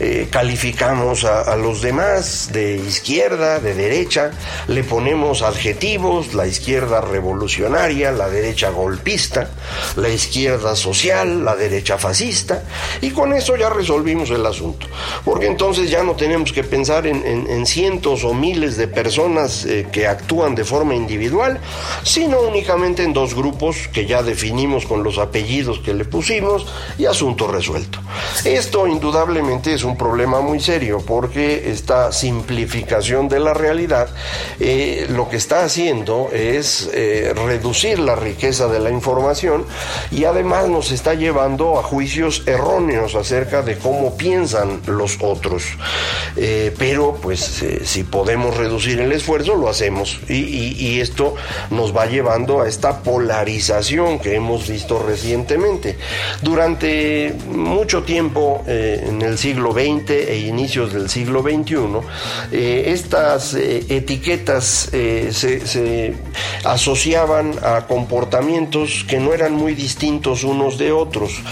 Eh, 0.00 0.28
calificamos 0.30 1.24
a, 1.24 1.54
los 1.56 1.80
demás 1.80 2.50
de 2.52 2.76
izquierda, 2.76 3.60
de 3.60 3.74
derecha, 3.74 4.32
le 4.66 4.82
ponemos 4.82 5.42
adjetivos, 5.42 6.34
la 6.34 6.46
izquierda 6.48 7.00
revolucionaria, 7.00 8.10
la 8.10 8.28
derecha 8.28 8.70
golpista, 8.70 9.50
la 9.96 10.08
izquierda 10.08 10.74
social, 10.74 11.44
la 11.44 11.54
derecha 11.54 11.96
fascista, 11.96 12.64
y 13.02 13.10
con 13.10 13.32
eso 13.32 13.56
ya 13.56 13.70
resolvimos 13.70 14.30
el 14.30 14.44
asunto, 14.44 14.88
porque 15.24 15.46
entonces 15.46 15.88
ya 15.88 16.02
no 16.02 16.16
tenemos 16.16 16.52
que 16.52 16.64
pensar 16.64 17.06
en, 17.06 17.24
cientos 17.64 18.24
o 18.24 18.34
miles 18.34 18.76
de 18.76 18.88
personas 18.88 19.64
eh, 19.64 19.86
que 19.90 20.06
actúan 20.06 20.54
de 20.54 20.64
forma 20.64 20.94
individual, 20.94 21.60
sino 22.02 22.40
únicamente 22.40 23.02
en 23.02 23.12
dos 23.12 23.34
grupos 23.34 23.88
que 23.92 24.06
ya 24.06 24.22
definimos 24.22 24.86
con 24.86 25.02
los 25.02 25.18
apellidos 25.18 25.78
que 25.78 25.94
le 25.94 26.04
pusimos 26.04 26.66
y 26.98 27.06
asunto 27.06 27.46
resuelto. 27.46 28.00
Esto 28.44 28.86
indudablemente 28.86 29.72
es 29.72 29.83
un 29.84 29.96
problema 29.96 30.40
muy 30.40 30.60
serio 30.60 31.02
porque 31.06 31.70
esta 31.70 32.12
simplificación 32.12 33.28
de 33.28 33.40
la 33.40 33.54
realidad 33.54 34.08
eh, 34.60 35.06
lo 35.10 35.28
que 35.28 35.36
está 35.36 35.64
haciendo 35.64 36.30
es 36.32 36.88
eh, 36.92 37.32
reducir 37.34 37.98
la 37.98 38.16
riqueza 38.16 38.68
de 38.68 38.80
la 38.80 38.90
información 38.90 39.66
y 40.10 40.24
además 40.24 40.68
nos 40.68 40.90
está 40.90 41.14
llevando 41.14 41.78
a 41.78 41.82
juicios 41.82 42.42
erróneos 42.46 43.14
acerca 43.14 43.62
de 43.62 43.76
cómo 43.76 44.16
piensan 44.16 44.80
los 44.86 45.18
otros. 45.20 45.64
Eh, 46.36 46.74
pero 46.78 47.18
pues 47.20 47.62
si 47.84 48.04
podemos 48.04 48.56
reducir 48.56 49.00
el 49.00 49.12
esfuerzo 49.12 49.54
lo 49.54 49.68
hacemos 49.68 50.20
y, 50.28 50.34
y 50.34 51.00
esto 51.00 51.34
nos 51.70 51.94
va 51.94 52.06
llevando 52.06 52.62
a 52.62 52.68
esta 52.68 53.02
polarización 53.02 54.18
que 54.18 54.34
hemos 54.34 54.68
visto 54.68 54.98
recientemente. 54.98 55.98
Durante 56.42 57.34
mucho 57.48 58.02
tiempo 58.02 58.62
en 58.66 59.22
el 59.22 59.38
siglo 59.38 59.73
XX, 59.74 60.10
e 60.10 60.38
inicios 60.46 60.92
del 60.92 61.10
siglo 61.10 61.42
XXI, 61.42 62.00
eh, 62.52 62.84
estas 62.88 63.54
eh, 63.54 63.84
etiquetas 63.88 64.88
eh, 64.92 65.30
se, 65.32 66.14
asociaban 66.64 67.52
a 67.62 67.86
comportamientos 67.86 69.04
que 69.06 69.18
no 69.18 69.34
eran 69.34 69.52
muy 69.52 69.74
distintos 69.74 70.44
unos 70.44 70.78
de 70.78 70.92
otros. 70.92 71.42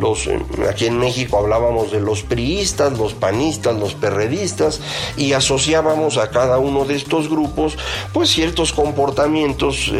los, 0.00 0.28
aquí 0.68 0.86
en 0.86 0.98
México 0.98 1.38
hablábamos 1.38 1.92
de 1.92 2.00
los 2.00 2.22
priistas, 2.22 2.98
los 2.98 3.14
panistas, 3.14 3.76
los 3.76 3.94
perredistas 3.94 4.80
y 5.16 5.32
asociábamos 5.32 6.16
a 6.16 6.30
cada 6.30 6.58
uno 6.58 6.84
de 6.84 6.96
estos 6.96 7.28
grupos 7.28 7.78
pues 8.12 8.30
ciertos 8.30 8.72
comportamientos 8.72 9.92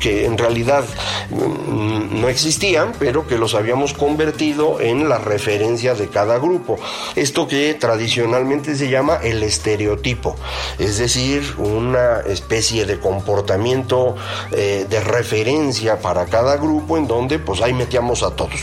que 0.00 0.24
en 0.24 0.38
realidad 0.38 0.84
mm, 1.30 2.20
no 2.20 2.28
existían, 2.28 2.92
pero 2.98 3.26
que 3.26 3.38
los 3.38 3.54
habíamos 3.54 3.92
convertido 3.92 4.80
en 4.80 5.08
la 5.08 5.18
referencia 5.18 5.94
de 5.94 6.08
cada 6.08 6.19
grupo. 6.24 6.78
Esto 7.16 7.46
que 7.46 7.74
tradicionalmente 7.74 8.74
se 8.76 8.88
llama 8.88 9.18
el 9.22 9.42
estereotipo, 9.42 10.36
es 10.78 10.98
decir, 10.98 11.42
una 11.58 12.20
especie 12.20 12.86
de 12.86 12.98
comportamiento 12.98 14.16
eh, 14.52 14.86
de 14.88 15.00
referencia 15.00 16.00
para 16.00 16.26
cada 16.26 16.56
grupo 16.56 16.96
en 16.96 17.06
donde 17.06 17.38
pues 17.38 17.60
ahí 17.62 17.72
metíamos 17.72 18.22
a 18.22 18.30
todos. 18.30 18.60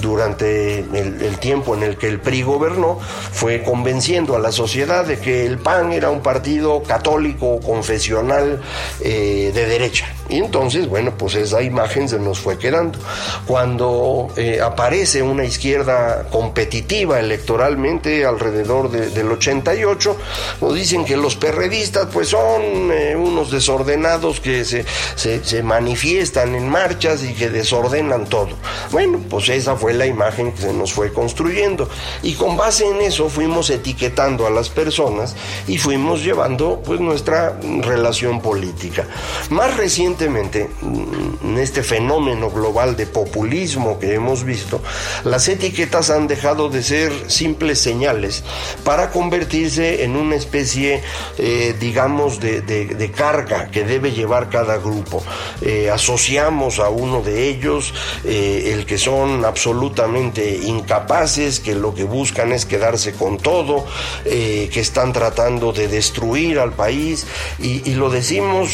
Durante 0.00 0.80
el, 0.80 1.38
tiempo 1.38 1.74
en 1.74 1.82
el 1.82 1.96
que 1.96 2.08
el 2.08 2.20
PRI 2.20 2.42
gobernó, 2.42 2.98
fue 3.00 3.62
convenciendo 3.62 4.36
a 4.36 4.38
la 4.38 4.52
sociedad 4.52 5.04
de 5.04 5.18
que 5.18 5.46
el 5.46 5.58
PAN 5.58 5.92
era 5.92 6.10
un 6.10 6.20
partido 6.20 6.82
católico, 6.82 7.60
confesional, 7.60 8.62
eh, 9.00 9.50
de 9.54 9.66
derecha. 9.66 10.13
Y 10.34 10.38
entonces, 10.38 10.88
bueno, 10.88 11.12
pues 11.16 11.36
esa 11.36 11.62
imagen 11.62 12.08
se 12.08 12.18
nos 12.18 12.40
fue 12.40 12.58
quedando. 12.58 12.98
Cuando 13.46 14.30
eh, 14.36 14.60
aparece 14.60 15.22
una 15.22 15.44
izquierda 15.44 16.26
competitiva 16.28 17.20
electoralmente 17.20 18.24
alrededor 18.24 18.90
del 18.90 19.30
88, 19.30 20.16
nos 20.60 20.74
dicen 20.74 21.04
que 21.04 21.16
los 21.16 21.36
perredistas 21.36 22.08
pues 22.12 22.30
son 22.30 22.90
eh, 22.90 23.14
unos 23.14 23.52
desordenados 23.52 24.40
que 24.40 24.64
se, 24.64 24.84
se, 25.14 25.62
manifiestan 25.62 26.56
en 26.56 26.68
marchas 26.68 27.22
y 27.22 27.32
que 27.32 27.48
desordenan 27.48 28.24
todo. 28.24 28.56
Bueno, 28.90 29.20
pues 29.30 29.48
esa 29.50 29.76
fue 29.76 29.94
la 29.94 30.06
imagen 30.06 30.50
que 30.50 30.62
se 30.62 30.72
nos 30.72 30.92
fue 30.92 31.12
construyendo. 31.12 31.88
Y 32.24 32.34
con 32.34 32.56
base 32.56 32.88
en 32.88 33.00
eso 33.02 33.28
fuimos 33.28 33.70
etiquetando 33.70 34.48
a 34.48 34.50
las 34.50 34.68
personas 34.68 35.36
y 35.68 35.78
fuimos 35.78 36.24
llevando 36.24 36.82
pues 36.84 36.98
nuestra 36.98 37.56
relación 37.82 38.40
política. 38.40 39.06
Más 39.50 39.76
reciente 39.76 40.23
en 40.24 41.58
este 41.58 41.82
fenómeno 41.82 42.50
global 42.50 42.96
de 42.96 43.06
populismo 43.06 43.98
que 43.98 44.14
hemos 44.14 44.44
visto, 44.44 44.82
las 45.24 45.48
etiquetas 45.48 46.10
han 46.10 46.26
dejado 46.26 46.68
de 46.68 46.82
ser 46.82 47.12
simples 47.30 47.78
señales 47.78 48.42
para 48.84 49.10
convertirse 49.10 50.04
en 50.04 50.16
una 50.16 50.36
especie, 50.36 51.02
eh, 51.38 51.74
digamos, 51.78 52.40
de, 52.40 53.12
carga 53.14 53.70
que 53.70 53.84
debe 53.84 54.12
llevar 54.12 54.48
cada 54.48 54.78
grupo. 54.78 55.22
Eh, 55.60 55.90
asociamos 55.90 56.78
a 56.78 56.88
uno 56.88 57.20
de 57.22 57.48
ellos, 57.48 57.94
eh, 58.24 58.72
el 58.74 58.86
que 58.86 58.98
son 58.98 59.44
absolutamente 59.44 60.58
incapaces, 60.64 61.60
que 61.60 61.74
lo 61.74 61.94
que 61.94 62.04
buscan 62.04 62.52
es 62.52 62.66
quedarse 62.66 63.12
con 63.12 63.38
todo, 63.38 63.86
que 64.24 64.80
están 64.80 65.12
tratando 65.12 65.72
de 65.72 65.88
destruir 65.88 66.58
al 66.58 66.72
país, 66.72 67.26
y, 67.58 67.88
y 67.88 67.94
lo 67.94 68.10
decimos 68.10 68.70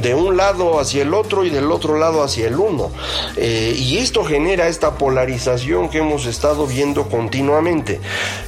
de 0.00 0.14
un 0.14 0.36
lado 0.36 0.78
hacia 0.84 1.02
el 1.02 1.14
otro 1.14 1.44
y 1.44 1.50
del 1.50 1.72
otro 1.72 1.98
lado 1.98 2.22
hacia 2.22 2.46
el 2.46 2.56
uno. 2.56 2.90
Eh, 3.36 3.74
y 3.76 3.98
esto 3.98 4.24
genera 4.24 4.68
esta 4.68 4.96
polarización 4.98 5.88
que 5.88 5.98
hemos 5.98 6.26
estado 6.26 6.66
viendo 6.66 7.08
continuamente. 7.08 8.00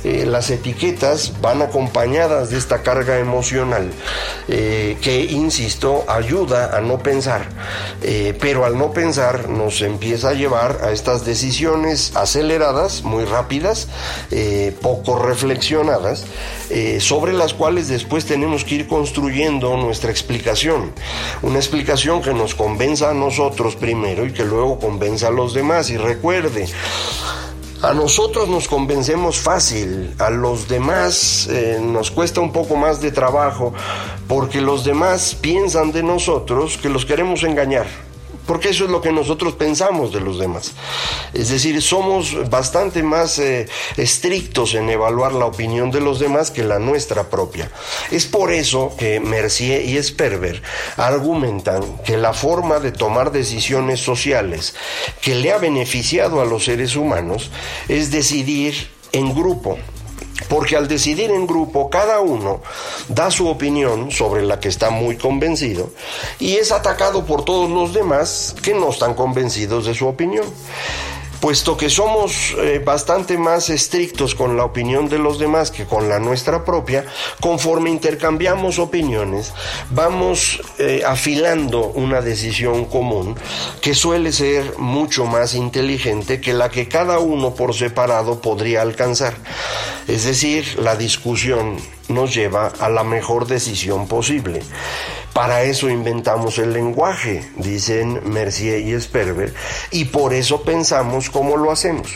Eh, 0.05 0.25
las 0.26 0.50
etiquetas 0.50 1.33
van 1.40 1.62
acompañadas 1.62 2.50
de 2.50 2.59
esta 2.59 2.83
carga 2.83 3.19
emocional 3.19 3.90
eh, 4.49 4.97
que, 5.00 5.25
insisto, 5.25 6.05
ayuda 6.09 6.76
a 6.76 6.81
no 6.81 6.99
pensar. 6.99 7.49
pero 8.40 8.64
al 8.64 8.76
no 8.78 8.93
pensar 8.93 9.49
nos 9.49 9.81
empieza 9.83 10.31
a 10.31 10.35
llevar 10.35 10.81
a 10.83 10.93
estas 10.93 11.25
decisiones 11.25 12.12
aceleradas, 12.14 13.02
muy 13.02 13.25
rápidas, 13.25 13.88
poco 14.81 15.19
reflexionadas, 15.19 16.25
sobre 16.99 17.33
las 17.33 17.55
cuales 17.55 17.88
después 17.88 18.26
tenemos 18.26 18.64
que 18.64 18.76
ir 18.76 18.87
construyendo 18.87 19.76
nuestra 19.76 20.11
explicación. 20.11 20.93
Una 21.43 21.59
explicación 21.59 22.23
que 22.26 22.35
nos 22.35 22.56
convenza 22.56 23.11
a 23.11 23.14
nosotros 23.14 23.76
primero 23.76 24.26
y 24.26 24.33
que 24.33 24.45
luego 24.45 24.80
convenza 24.80 25.28
a 25.28 25.30
los 25.30 25.54
demás. 25.54 25.90
Y 25.90 25.97
recuerde, 25.97 26.66
a 27.83 27.95
nosotros 27.95 28.49
nos 28.49 28.66
convencemos 28.66 29.38
fácil, 29.38 30.12
a 30.18 30.30
los 30.30 30.66
demás 30.66 31.47
eh, 31.49 31.78
nos 31.80 32.11
cuesta 32.11 32.40
un 32.40 32.50
poco 32.50 32.75
más 32.75 33.00
de 33.00 33.12
trabajo 33.12 33.73
porque 34.26 34.61
los 34.61 34.85
demás 34.85 35.37
piensan 35.40 35.92
de 35.92 36.02
nosotros 36.02 36.76
que 36.78 36.88
los 36.88 37.06
queremos 37.06 37.45
engañar 37.45 37.87
porque 38.47 38.71
eso 38.71 38.85
es 38.85 38.91
lo 38.91 39.00
que 39.00 39.12
nosotros 39.12 39.55
pensamos 39.55 40.12
de 40.12 40.21
los 40.21 40.38
demás. 40.38 40.73
Es 41.35 41.50
decir, 41.50 41.81
somos 41.83 42.49
bastante 42.49 43.03
más 43.03 43.38
eh, 43.38 43.69
estrictos 43.97 44.75
en 44.75 44.88
evaluar 44.88 45.33
la 45.33 45.47
opinión 45.47 45.91
de 45.91 46.00
los 46.00 46.19
demás 46.19 46.50
que 46.50 46.65
la 46.65 46.79
nuestra 46.79 47.29
propia. 47.29 47.71
Es 48.11 48.26
por 48.26 48.53
eso 48.53 48.95
que 48.99 49.21
Mercier 49.21 49.85
y 49.85 50.03
Sperber 50.03 50.62
argumentan 50.97 51.99
que 52.05 52.17
la 52.17 52.33
forma 52.33 52.81
de 52.81 52.93
tomar 52.93 53.33
decisiones 53.33 54.00
sociales 54.00 54.75
que 55.21 55.35
le 55.35 55.53
ha 55.53 55.59
beneficiado 55.59 56.41
a 56.41 56.45
los 56.45 56.65
seres 56.65 56.97
humanos 56.97 57.50
es 57.88 58.11
decidir 58.11 58.88
en 59.12 59.35
grupo 59.35 59.79
porque 60.49 60.76
al 60.76 60.88
decidir 60.88 61.31
en 61.31 61.47
grupo 61.47 61.88
cada 61.90 62.21
uno 62.21 62.61
da 63.09 63.31
su 63.31 63.49
opinión 63.49 64.11
sobre 64.11 64.43
la 64.43 64.61
que 64.61 64.69
está 64.69 64.90
muy 64.90 65.16
convencido 65.16 65.90
y 66.38 66.57
es 66.57 66.73
atacado 66.73 67.25
por 67.25 67.45
todos 67.45 67.71
los 67.71 67.93
demás 67.93 68.55
que 68.62 68.75
no 68.75 68.90
están 68.90 69.14
convencidos 69.14 69.87
de 69.87 69.95
su 69.95 70.07
opinión 70.07 70.47
puesto 71.40 71.76
que 71.76 71.90
somos 71.90 72.55
eh, 72.59 72.81
bastante 72.85 73.38
más 73.38 73.71
estrictos 73.71 74.35
con 74.35 74.57
la 74.57 74.64
opinión 74.64 75.09
de 75.09 75.19
los 75.19 75.38
demás 75.38 75.71
que 75.71 75.85
con 75.85 76.09
la 76.09 76.19
nuestra 76.19 76.64
propia, 76.64 77.05
conforme 77.40 77.90
intercambiamos 77.90 78.78
opiniones, 78.78 79.52
vamos 79.90 80.61
eh, 80.78 81.02
afilando 81.07 81.87
una 81.87 82.21
decisión 82.21 82.87
común 82.87 83.37
que 83.81 83.95
suele 83.95 84.33
ser 84.33 84.78
mucho 84.78 85.26
más 85.26 85.55
inteligente 85.55 86.40
que 86.40 86.52
la 86.52 86.71
que 86.71 86.88
cada 86.88 87.19
uno 87.19 87.55
por 87.55 87.75
separado 87.75 88.40
podría 88.40 88.83
alcanzar. 88.83 89.35
Es 90.09 90.25
decir, 90.25 90.78
la 90.78 90.97
discusión 90.97 91.76
nos 92.08 92.34
lleva 92.34 92.72
a 92.78 92.88
la 92.88 93.04
mejor 93.04 93.46
decisión 93.46 94.06
posible. 94.06 94.60
Para 95.32 95.64
eso 95.64 95.90
inventamos 95.90 96.58
el 96.58 96.72
lenguaje, 96.72 97.46
dicen 97.56 98.22
Mercier 98.25 98.80
y 98.80 98.98
Sperber, 98.98 99.52
y 99.90 100.06
por 100.06 100.32
eso 100.32 100.62
pensamos 100.62 101.28
cómo 101.28 101.58
lo 101.58 101.70
hacemos. 101.70 102.08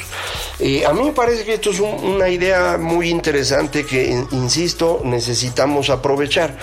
Eh, 0.58 0.86
a 0.86 0.94
mí 0.94 1.02
me 1.02 1.12
parece 1.12 1.44
que 1.44 1.54
esto 1.54 1.70
es 1.70 1.80
una 1.80 2.30
idea 2.30 2.78
muy 2.78 3.10
interesante 3.10 3.84
que, 3.84 4.24
insisto, 4.30 5.02
necesitamos 5.04 5.90
aprovechar. 5.90 6.56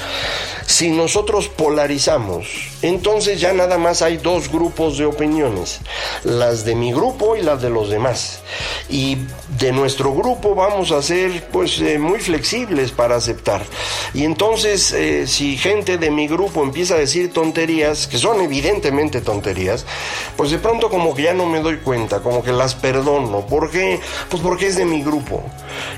Si 0.68 0.92
nosotros 0.92 1.48
polarizamos, 1.48 2.46
entonces 2.82 3.40
ya 3.40 3.54
nada 3.54 3.78
más 3.78 4.02
hay 4.02 4.18
dos 4.18 4.52
grupos 4.52 4.98
de 4.98 5.06
opiniones, 5.06 5.80
las 6.26 6.66
de 6.66 6.76
mi 6.76 6.92
grupo 6.92 7.38
y 7.38 7.42
las 7.42 7.62
de 7.62 7.70
los 7.70 7.90
demás. 7.90 8.42
Y 8.90 9.18
de 9.58 9.72
nuestro 9.72 10.14
grupo 10.14 10.56
vamos 10.56 10.92
a 10.92 11.02
ser 11.02 11.48
pues 11.54 11.80
eh, 11.80 11.98
muy 11.98 12.20
flexibles 12.20 12.92
para 12.92 13.16
aceptar. 13.16 13.64
Y 14.14 14.26
entonces 14.26 14.92
eh, 14.92 15.26
si 15.26 15.58
gente 15.58 15.98
de 15.98 16.12
mi 16.12 16.28
grupo 16.28 16.62
empieza 16.64 16.96
a 16.96 17.00
decir 17.00 17.32
tonterías, 17.32 18.06
que 18.06 18.18
son 18.18 18.42
evidentemente 18.42 19.22
tonterías, 19.22 19.86
pues 20.36 20.52
de 20.52 20.60
pronto 20.60 20.90
como 20.90 21.16
que 21.16 21.24
ya 21.24 21.34
no 21.34 21.46
me 21.46 21.62
doy 21.62 21.78
cuenta, 21.78 22.20
como 22.20 22.44
que 22.44 22.52
las 22.52 22.76
perdono. 22.76 23.46
¿Por 23.48 23.72
qué? 23.72 24.02
Pues 24.30 24.44
porque 24.44 24.68
es 24.68 24.76
de 24.76 24.84
mi 24.84 25.02
grupo. 25.02 25.46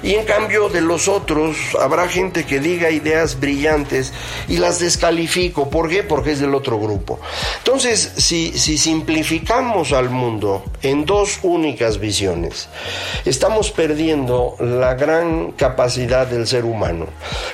Y 0.04 0.16
en 0.16 0.26
cambio 0.26 0.70
de 0.70 0.82
los 0.82 1.08
otros 1.08 1.58
habrá 1.80 2.08
gente 2.08 2.46
que 2.46 2.60
diga 2.60 2.90
ideas 2.90 3.40
brillantes 3.40 4.14
y 4.48 4.58
las 4.58 4.80
descalifico. 4.80 5.70
¿Por 5.70 5.90
qué? 5.90 6.04
Porque 6.04 6.32
es 6.32 6.40
del 6.40 6.56
otro 6.56 6.80
grupo. 6.80 7.20
Entonces, 7.58 8.14
si, 8.18 8.58
si 8.58 8.78
simplificamos 8.78 9.92
al 9.92 10.10
mundo 10.10 10.64
en 10.82 11.06
dos 11.06 11.40
únicas 11.44 12.00
visiones, 12.00 12.70
estamos 13.26 13.72
perdiendo 13.72 14.56
la 14.60 14.96
gran 14.96 15.52
capacidad 15.52 16.28
del 16.28 16.48
ser 16.48 16.66
humano, 16.66 17.08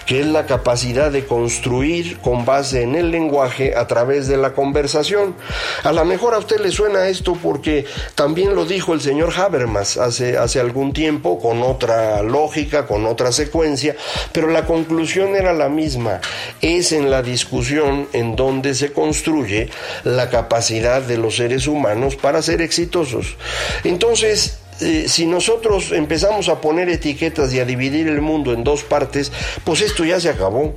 que 0.06 0.22
es 0.22 0.26
la 0.26 0.46
capacidad 0.46 1.12
de 1.12 1.26
construir 1.26 2.20
con 2.20 2.46
base 2.46 2.84
en 2.84 2.96
el 2.96 3.12
lenguaje 3.12 3.76
a 3.76 3.88
través 3.88 4.28
de 4.28 4.38
la 4.38 4.54
conversación. 4.54 5.36
A 5.84 5.92
lo 5.92 6.06
mejor 6.06 6.34
a 6.34 6.40
usted 6.40 6.60
le 6.60 6.72
suena 6.72 7.08
esto 7.08 7.38
porque 7.42 7.86
también 8.16 8.56
lo 8.56 8.66
dijo 8.66 8.94
el 8.94 9.02
señor 9.02 9.34
Habermas 9.36 9.98
hace, 9.98 10.38
hace 10.38 10.60
algún 10.60 10.94
tiempo 10.94 11.40
con 11.40 11.62
otra 11.62 12.15
lógica, 12.22 12.86
con 12.86 13.06
otra 13.06 13.32
secuencia, 13.32 13.96
pero 14.32 14.48
la 14.48 14.66
conclusión 14.66 15.36
era 15.36 15.54
la 15.54 15.70
misma. 15.70 16.22
Es 16.62 16.92
en 16.92 17.10
la 17.10 17.22
discusión 17.22 18.08
en 18.14 18.36
donde 18.36 18.74
se 18.76 18.92
construye 18.92 19.70
la 20.04 20.30
capacidad 20.30 21.02
de 21.02 21.18
los 21.18 21.38
seres 21.38 21.68
humanos 21.68 22.16
para 22.16 22.42
ser 22.42 22.62
exitosos. 22.62 23.38
Entonces, 23.84 24.60
eh, 24.82 25.06
si 25.08 25.26
nosotros 25.26 25.94
empezamos 25.94 26.50
a 26.50 26.60
poner 26.60 26.90
etiquetas 26.90 27.54
y 27.54 27.60
a 27.60 27.66
dividir 27.66 28.10
el 28.10 28.22
mundo 28.22 28.52
en 28.52 28.64
dos 28.64 28.84
partes, 28.84 29.32
pues 29.64 29.82
esto 29.82 30.04
ya 30.04 30.20
se 30.20 30.30
acabó. 30.30 30.74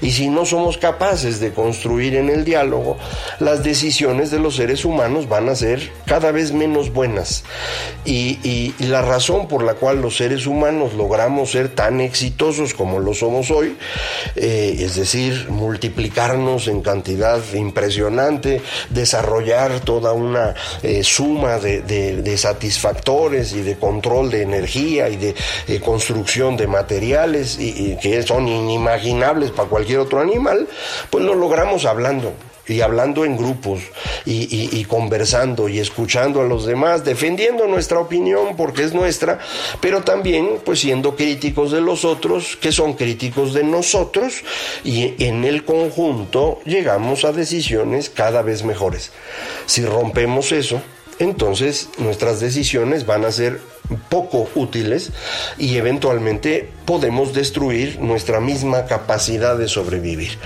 Y 0.00 0.12
si 0.12 0.28
no 0.28 0.46
somos 0.46 0.78
capaces 0.78 1.38
de 1.38 1.52
construir 1.52 2.16
en 2.16 2.30
el 2.30 2.44
diálogo, 2.44 2.96
las 3.40 3.62
decisiones 3.62 4.30
de 4.30 4.38
los 4.38 4.56
seres 4.56 4.86
humanos 4.86 5.28
van 5.28 5.50
a 5.50 5.54
ser 5.54 5.90
cada 6.06 6.32
vez 6.32 6.52
menos 6.52 6.92
buenas. 6.92 7.44
Y, 8.04 8.72
la 8.78 9.02
razón 9.02 9.48
por 9.48 9.62
la 9.62 9.74
cual 9.74 10.02
los 10.02 10.16
seres 10.16 10.46
humanos 10.46 10.94
logramos 10.94 11.52
ser 11.52 11.68
tan 11.68 12.00
exitosos 12.00 12.74
como 12.74 12.98
lo 12.98 13.14
somos 13.14 13.50
hoy, 13.50 13.76
eh, 14.36 14.76
es 14.80 14.96
decir, 14.96 15.46
multiplicarnos 15.48 16.68
en 16.68 16.82
cantidad 16.82 17.40
impresionante, 17.54 18.60
desarrollar 18.90 19.80
toda 19.80 20.12
una 20.12 20.54
eh, 20.82 21.04
suma 21.04 21.58
de 21.58 22.36
satisfactores, 22.36 23.41
y 23.52 23.62
de 23.62 23.76
control 23.76 24.30
de 24.30 24.42
energía 24.42 25.08
y 25.08 25.16
de, 25.16 25.34
construcción 25.80 26.56
de 26.56 26.68
materiales 26.68 27.58
y, 27.58 27.96
que 28.00 28.22
son 28.22 28.46
inimaginables 28.46 29.50
para 29.50 29.68
cualquier 29.68 29.98
otro 29.98 30.20
animal, 30.20 30.68
pues 31.10 31.24
lo 31.24 31.34
logramos 31.34 31.84
hablando 31.84 32.32
y 32.66 32.80
hablando 32.80 33.24
en 33.24 33.36
grupos 33.36 33.80
y, 34.24 34.84
conversando 34.84 35.68
y 35.68 35.78
escuchando 35.78 36.40
a 36.40 36.44
los 36.44 36.64
demás, 36.64 37.04
defendiendo 37.04 37.66
nuestra 37.66 37.98
opinión 37.98 38.56
porque 38.56 38.84
es 38.84 38.94
nuestra, 38.94 39.38
pero 39.80 40.02
también 40.02 40.60
pues 40.64 40.80
siendo 40.80 41.16
críticos 41.16 41.72
de 41.72 41.80
los 41.80 42.04
otros 42.04 42.56
que 42.56 42.72
son 42.72 42.94
críticos 42.94 43.52
de 43.54 43.64
nosotros 43.64 44.44
y 44.84 45.14
en 45.24 45.44
el 45.44 45.64
conjunto 45.64 46.60
llegamos 46.64 47.24
a 47.24 47.32
decisiones 47.32 48.10
cada 48.10 48.42
vez 48.42 48.64
mejores. 48.64 49.12
Si 49.66 49.84
rompemos 49.84 50.52
eso, 50.52 50.80
entonces 51.22 51.88
nuestras 51.98 52.40
decisiones 52.40 53.06
van 53.06 53.24
a 53.24 53.32
ser 53.32 53.60
poco 54.08 54.48
útiles 54.54 55.10
y 55.58 55.76
eventualmente 55.76 56.68
podemos 56.84 57.32
destruir 57.34 58.00
nuestra 58.00 58.40
misma 58.40 58.86
capacidad 58.86 59.56
de 59.56 59.68
sobrevivir. 59.68 60.38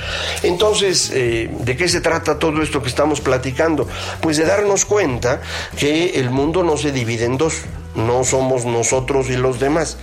Entonces, 0.43 1.11
eh, 1.15 1.51
¿de 1.61 1.77
qué 1.77 1.89
se 1.89 2.01
trata 2.01 2.39
todo 2.39 2.63
esto 2.63 2.83
que 2.83 2.89
estamos 2.89 3.21
platicando? 3.21 3.89
Pues 4.21 4.37
de 4.37 4.45
darnos 4.45 4.85
cuenta 4.85 5.41
que 5.79 6.19
el 6.21 6.31
mundo 6.31 6.63
no 6.63 6.77
se 6.77 6.93
divide 6.93 7.25
en 7.25 7.39
dos 7.39 7.55
no 7.97 8.25
somos 8.25 8.65
nosotros 8.65 9.29
y 9.31 9.37
los 9.37 9.59
demás. 9.59 9.97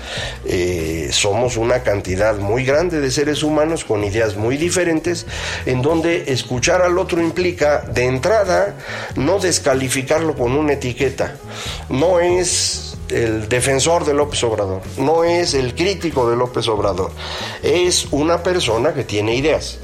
Eh, 0.46 1.10
somos 1.12 1.58
una 1.58 1.84
cantidad 1.84 2.38
muy 2.38 2.66
grande 2.66 3.00
de 3.00 3.12
seres 3.12 3.44
humanos 3.44 3.86
con 3.86 4.04
ideas 4.04 4.36
muy 4.36 4.58
diferentes, 4.58 5.26
en 5.66 5.82
donde 5.82 6.32
escuchar 6.34 6.82
al 6.82 6.98
otro 6.98 7.22
implica, 7.22 7.82
de 7.82 8.06
entrada, 8.06 8.76
no 9.16 9.40
descalificarlo 9.40 10.36
con 10.36 10.54
una 10.54 10.74
etiqueta. 10.74 11.36
No 11.90 12.20
es 12.20 12.98
el 13.14 13.50
defensor 13.50 14.06
de 14.06 14.14
López 14.14 14.44
Obrador, 14.44 14.82
no 14.98 15.24
es 15.24 15.54
el 15.54 15.76
crítico 15.76 16.30
de 16.30 16.36
López 16.36 16.68
Obrador, 16.68 17.12
es 17.62 18.08
una 18.12 18.44
persona 18.44 18.94
que 18.94 19.04
tiene 19.04 19.36
ideas. 19.36 19.80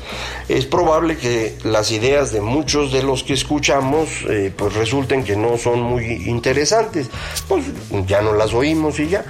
Es 0.47 0.65
probable 0.65 1.17
que 1.17 1.57
las 1.63 1.91
ideas 1.91 2.31
de 2.31 2.41
muchos 2.41 2.91
de 2.91 3.03
los 3.03 3.23
que 3.23 3.33
escuchamos 3.33 4.09
eh, 4.27 4.51
pues 4.55 4.73
resulten 4.73 5.23
que 5.23 5.35
no 5.35 5.57
son 5.57 5.81
muy 5.81 6.05
interesantes, 6.27 7.09
pues 7.47 7.65
ya 8.07 8.21
no 8.21 8.33
las 8.33 8.53
oímos 8.53 8.99
y 8.99 9.09
ya, 9.09 9.23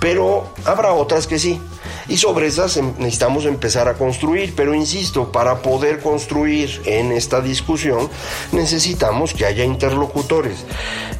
pero 0.00 0.48
habrá 0.64 0.92
otras 0.92 1.26
que 1.26 1.38
sí. 1.38 1.60
Y 2.08 2.16
sobre 2.16 2.46
esas 2.46 2.76
em, 2.76 2.92
necesitamos 2.98 3.44
empezar 3.46 3.88
a 3.88 3.94
construir, 3.94 4.54
pero 4.54 4.74
insisto, 4.74 5.32
para 5.32 5.62
poder 5.62 6.00
construir 6.00 6.82
en 6.84 7.12
esta 7.12 7.40
discusión 7.40 8.10
necesitamos 8.52 9.32
que 9.32 9.46
haya 9.46 9.64
interlocutores. 9.64 10.64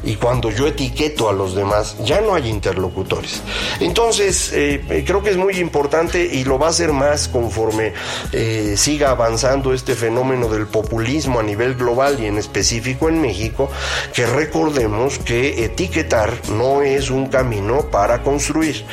Y 0.03 0.15
cuando 0.15 0.51
yo 0.51 0.67
etiqueto 0.67 1.29
a 1.29 1.33
los 1.33 1.55
demás 1.55 1.95
ya 2.03 2.21
no 2.25 2.35
hay 2.35 2.49
interlocutores. 2.49 3.41
Entonces, 3.79 4.51
eh, 4.53 4.83
eh, 4.89 5.03
creo 5.05 5.21
que 5.21 5.29
es 5.29 5.37
muy 5.37 5.57
importante 5.57 6.25
y 6.25 6.43
lo 6.43 6.57
va 6.57 6.69
a 6.69 6.73
ser 6.73 6.91
más 6.91 7.27
conforme 7.27 7.93
eh, 8.31 8.75
siga 8.77 9.11
avanzando 9.11 9.73
este 9.73 9.95
fenómeno 9.95 10.47
del 10.47 10.67
populismo 10.67 11.39
a 11.39 11.43
nivel 11.43 11.75
global 11.75 12.19
y 12.19 12.25
en 12.25 12.37
específico 12.37 13.09
en 13.09 13.21
México, 13.21 13.69
que 14.13 14.25
recordemos 14.25 15.19
que 15.19 15.65
etiquetar 15.65 16.31
no 16.49 16.81
es 16.81 17.09
un 17.09 17.27
camino 17.27 17.89
para 17.91 18.23
construir. 18.23 18.85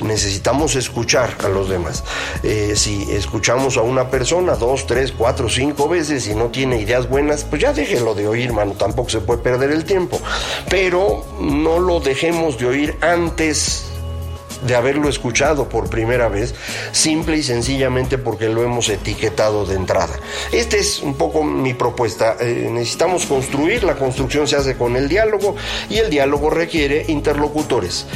Necesitamos 0.00 0.76
escuchar 0.76 1.36
a 1.44 1.48
los 1.48 1.68
demás. 1.68 2.04
Si 2.74 3.06
escuchamos 3.10 3.76
a 3.76 3.82
una 3.82 4.10
persona 4.10 4.54
dos, 4.54 4.86
tres, 4.86 5.12
cuatro, 5.12 5.48
cinco 5.48 5.88
veces 5.88 6.26
y 6.28 6.34
no 6.34 6.46
tiene 6.46 6.80
ideas 6.80 7.08
buenas, 7.08 7.44
pues 7.44 7.62
ya 7.62 7.72
déjelo 7.72 8.14
de 8.14 8.28
oír, 8.28 8.52
mano, 8.52 8.72
tampoco 8.72 9.10
se 9.10 9.20
puede 9.20 9.42
perder 9.42 9.70
el 9.70 9.84
tiempo. 9.84 10.20
Pero 10.68 11.24
no 11.40 11.78
lo 11.78 12.00
dejemos 12.00 12.58
de 12.58 12.65
oír 12.66 12.96
antes 13.00 13.86
de 14.66 14.74
haberlo 14.74 15.08
escuchado 15.08 15.68
por 15.68 15.90
primera 15.90 16.28
vez, 16.28 16.54
simple 16.92 17.36
y 17.36 17.42
sencillamente 17.42 18.18
porque 18.18 18.48
lo 18.48 18.62
hemos 18.62 18.88
etiquetado 18.88 19.66
de 19.66 19.76
entrada. 19.76 20.14
Esta 20.52 20.76
es 20.76 21.00
un 21.00 21.14
poco 21.14 21.44
mi 21.44 21.74
propuesta. 21.74 22.36
Eh, 22.40 22.68
necesitamos 22.70 23.26
construir, 23.26 23.84
la 23.84 23.96
construcción 23.96 24.48
se 24.48 24.56
hace 24.56 24.76
con 24.76 24.96
el 24.96 25.08
diálogo 25.08 25.56
y 25.90 25.98
el 25.98 26.10
diálogo 26.10 26.50
requiere 26.50 27.04
interlocutores. 27.08 28.06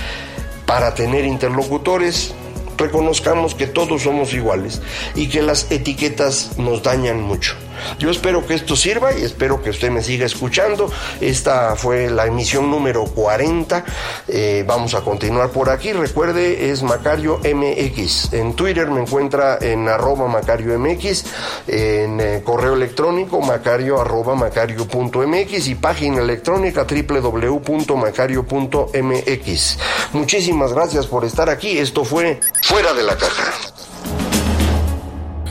Para 0.66 0.94
tener 0.94 1.24
interlocutores 1.24 2.34
reconozcamos 2.76 3.54
que 3.54 3.66
todos 3.66 4.02
somos 4.02 4.32
iguales 4.32 4.80
y 5.14 5.28
que 5.28 5.42
las 5.42 5.70
etiquetas 5.70 6.56
nos 6.58 6.82
dañan 6.82 7.20
mucho. 7.20 7.56
Yo 7.98 8.10
espero 8.10 8.46
que 8.46 8.54
esto 8.54 8.76
sirva 8.76 9.16
y 9.16 9.22
espero 9.22 9.62
que 9.62 9.70
usted 9.70 9.90
me 9.90 10.02
siga 10.02 10.26
escuchando. 10.26 10.90
Esta 11.20 11.76
fue 11.76 12.10
la 12.10 12.26
emisión 12.26 12.70
número 12.70 13.04
40. 13.04 13.84
Eh, 14.28 14.64
vamos 14.66 14.94
a 14.94 15.00
continuar 15.00 15.50
por 15.50 15.70
aquí. 15.70 15.92
Recuerde, 15.92 16.70
es 16.70 16.82
Macario 16.82 17.38
MX. 17.38 18.32
En 18.32 18.54
Twitter 18.54 18.90
me 18.90 19.00
encuentra 19.00 19.58
en 19.60 19.88
arroba 19.88 20.28
Macario 20.28 20.78
MX, 20.78 21.24
en 21.66 22.20
eh, 22.20 22.42
correo 22.44 22.74
electrónico 22.74 23.40
macario 23.40 24.00
arroba 24.00 24.34
macario.mx 24.34 25.68
y 25.68 25.74
página 25.74 26.20
electrónica 26.20 26.84
www.macario.mx. 26.84 29.78
Muchísimas 30.12 30.72
gracias 30.72 31.06
por 31.06 31.24
estar 31.24 31.50
aquí. 31.50 31.78
Esto 31.78 32.04
fue 32.04 32.40
Fuera 32.62 32.94
de 32.94 33.02
la 33.02 33.16
Caja. 33.16 33.52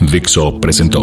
Dixo 0.00 0.58
presentó 0.60 1.02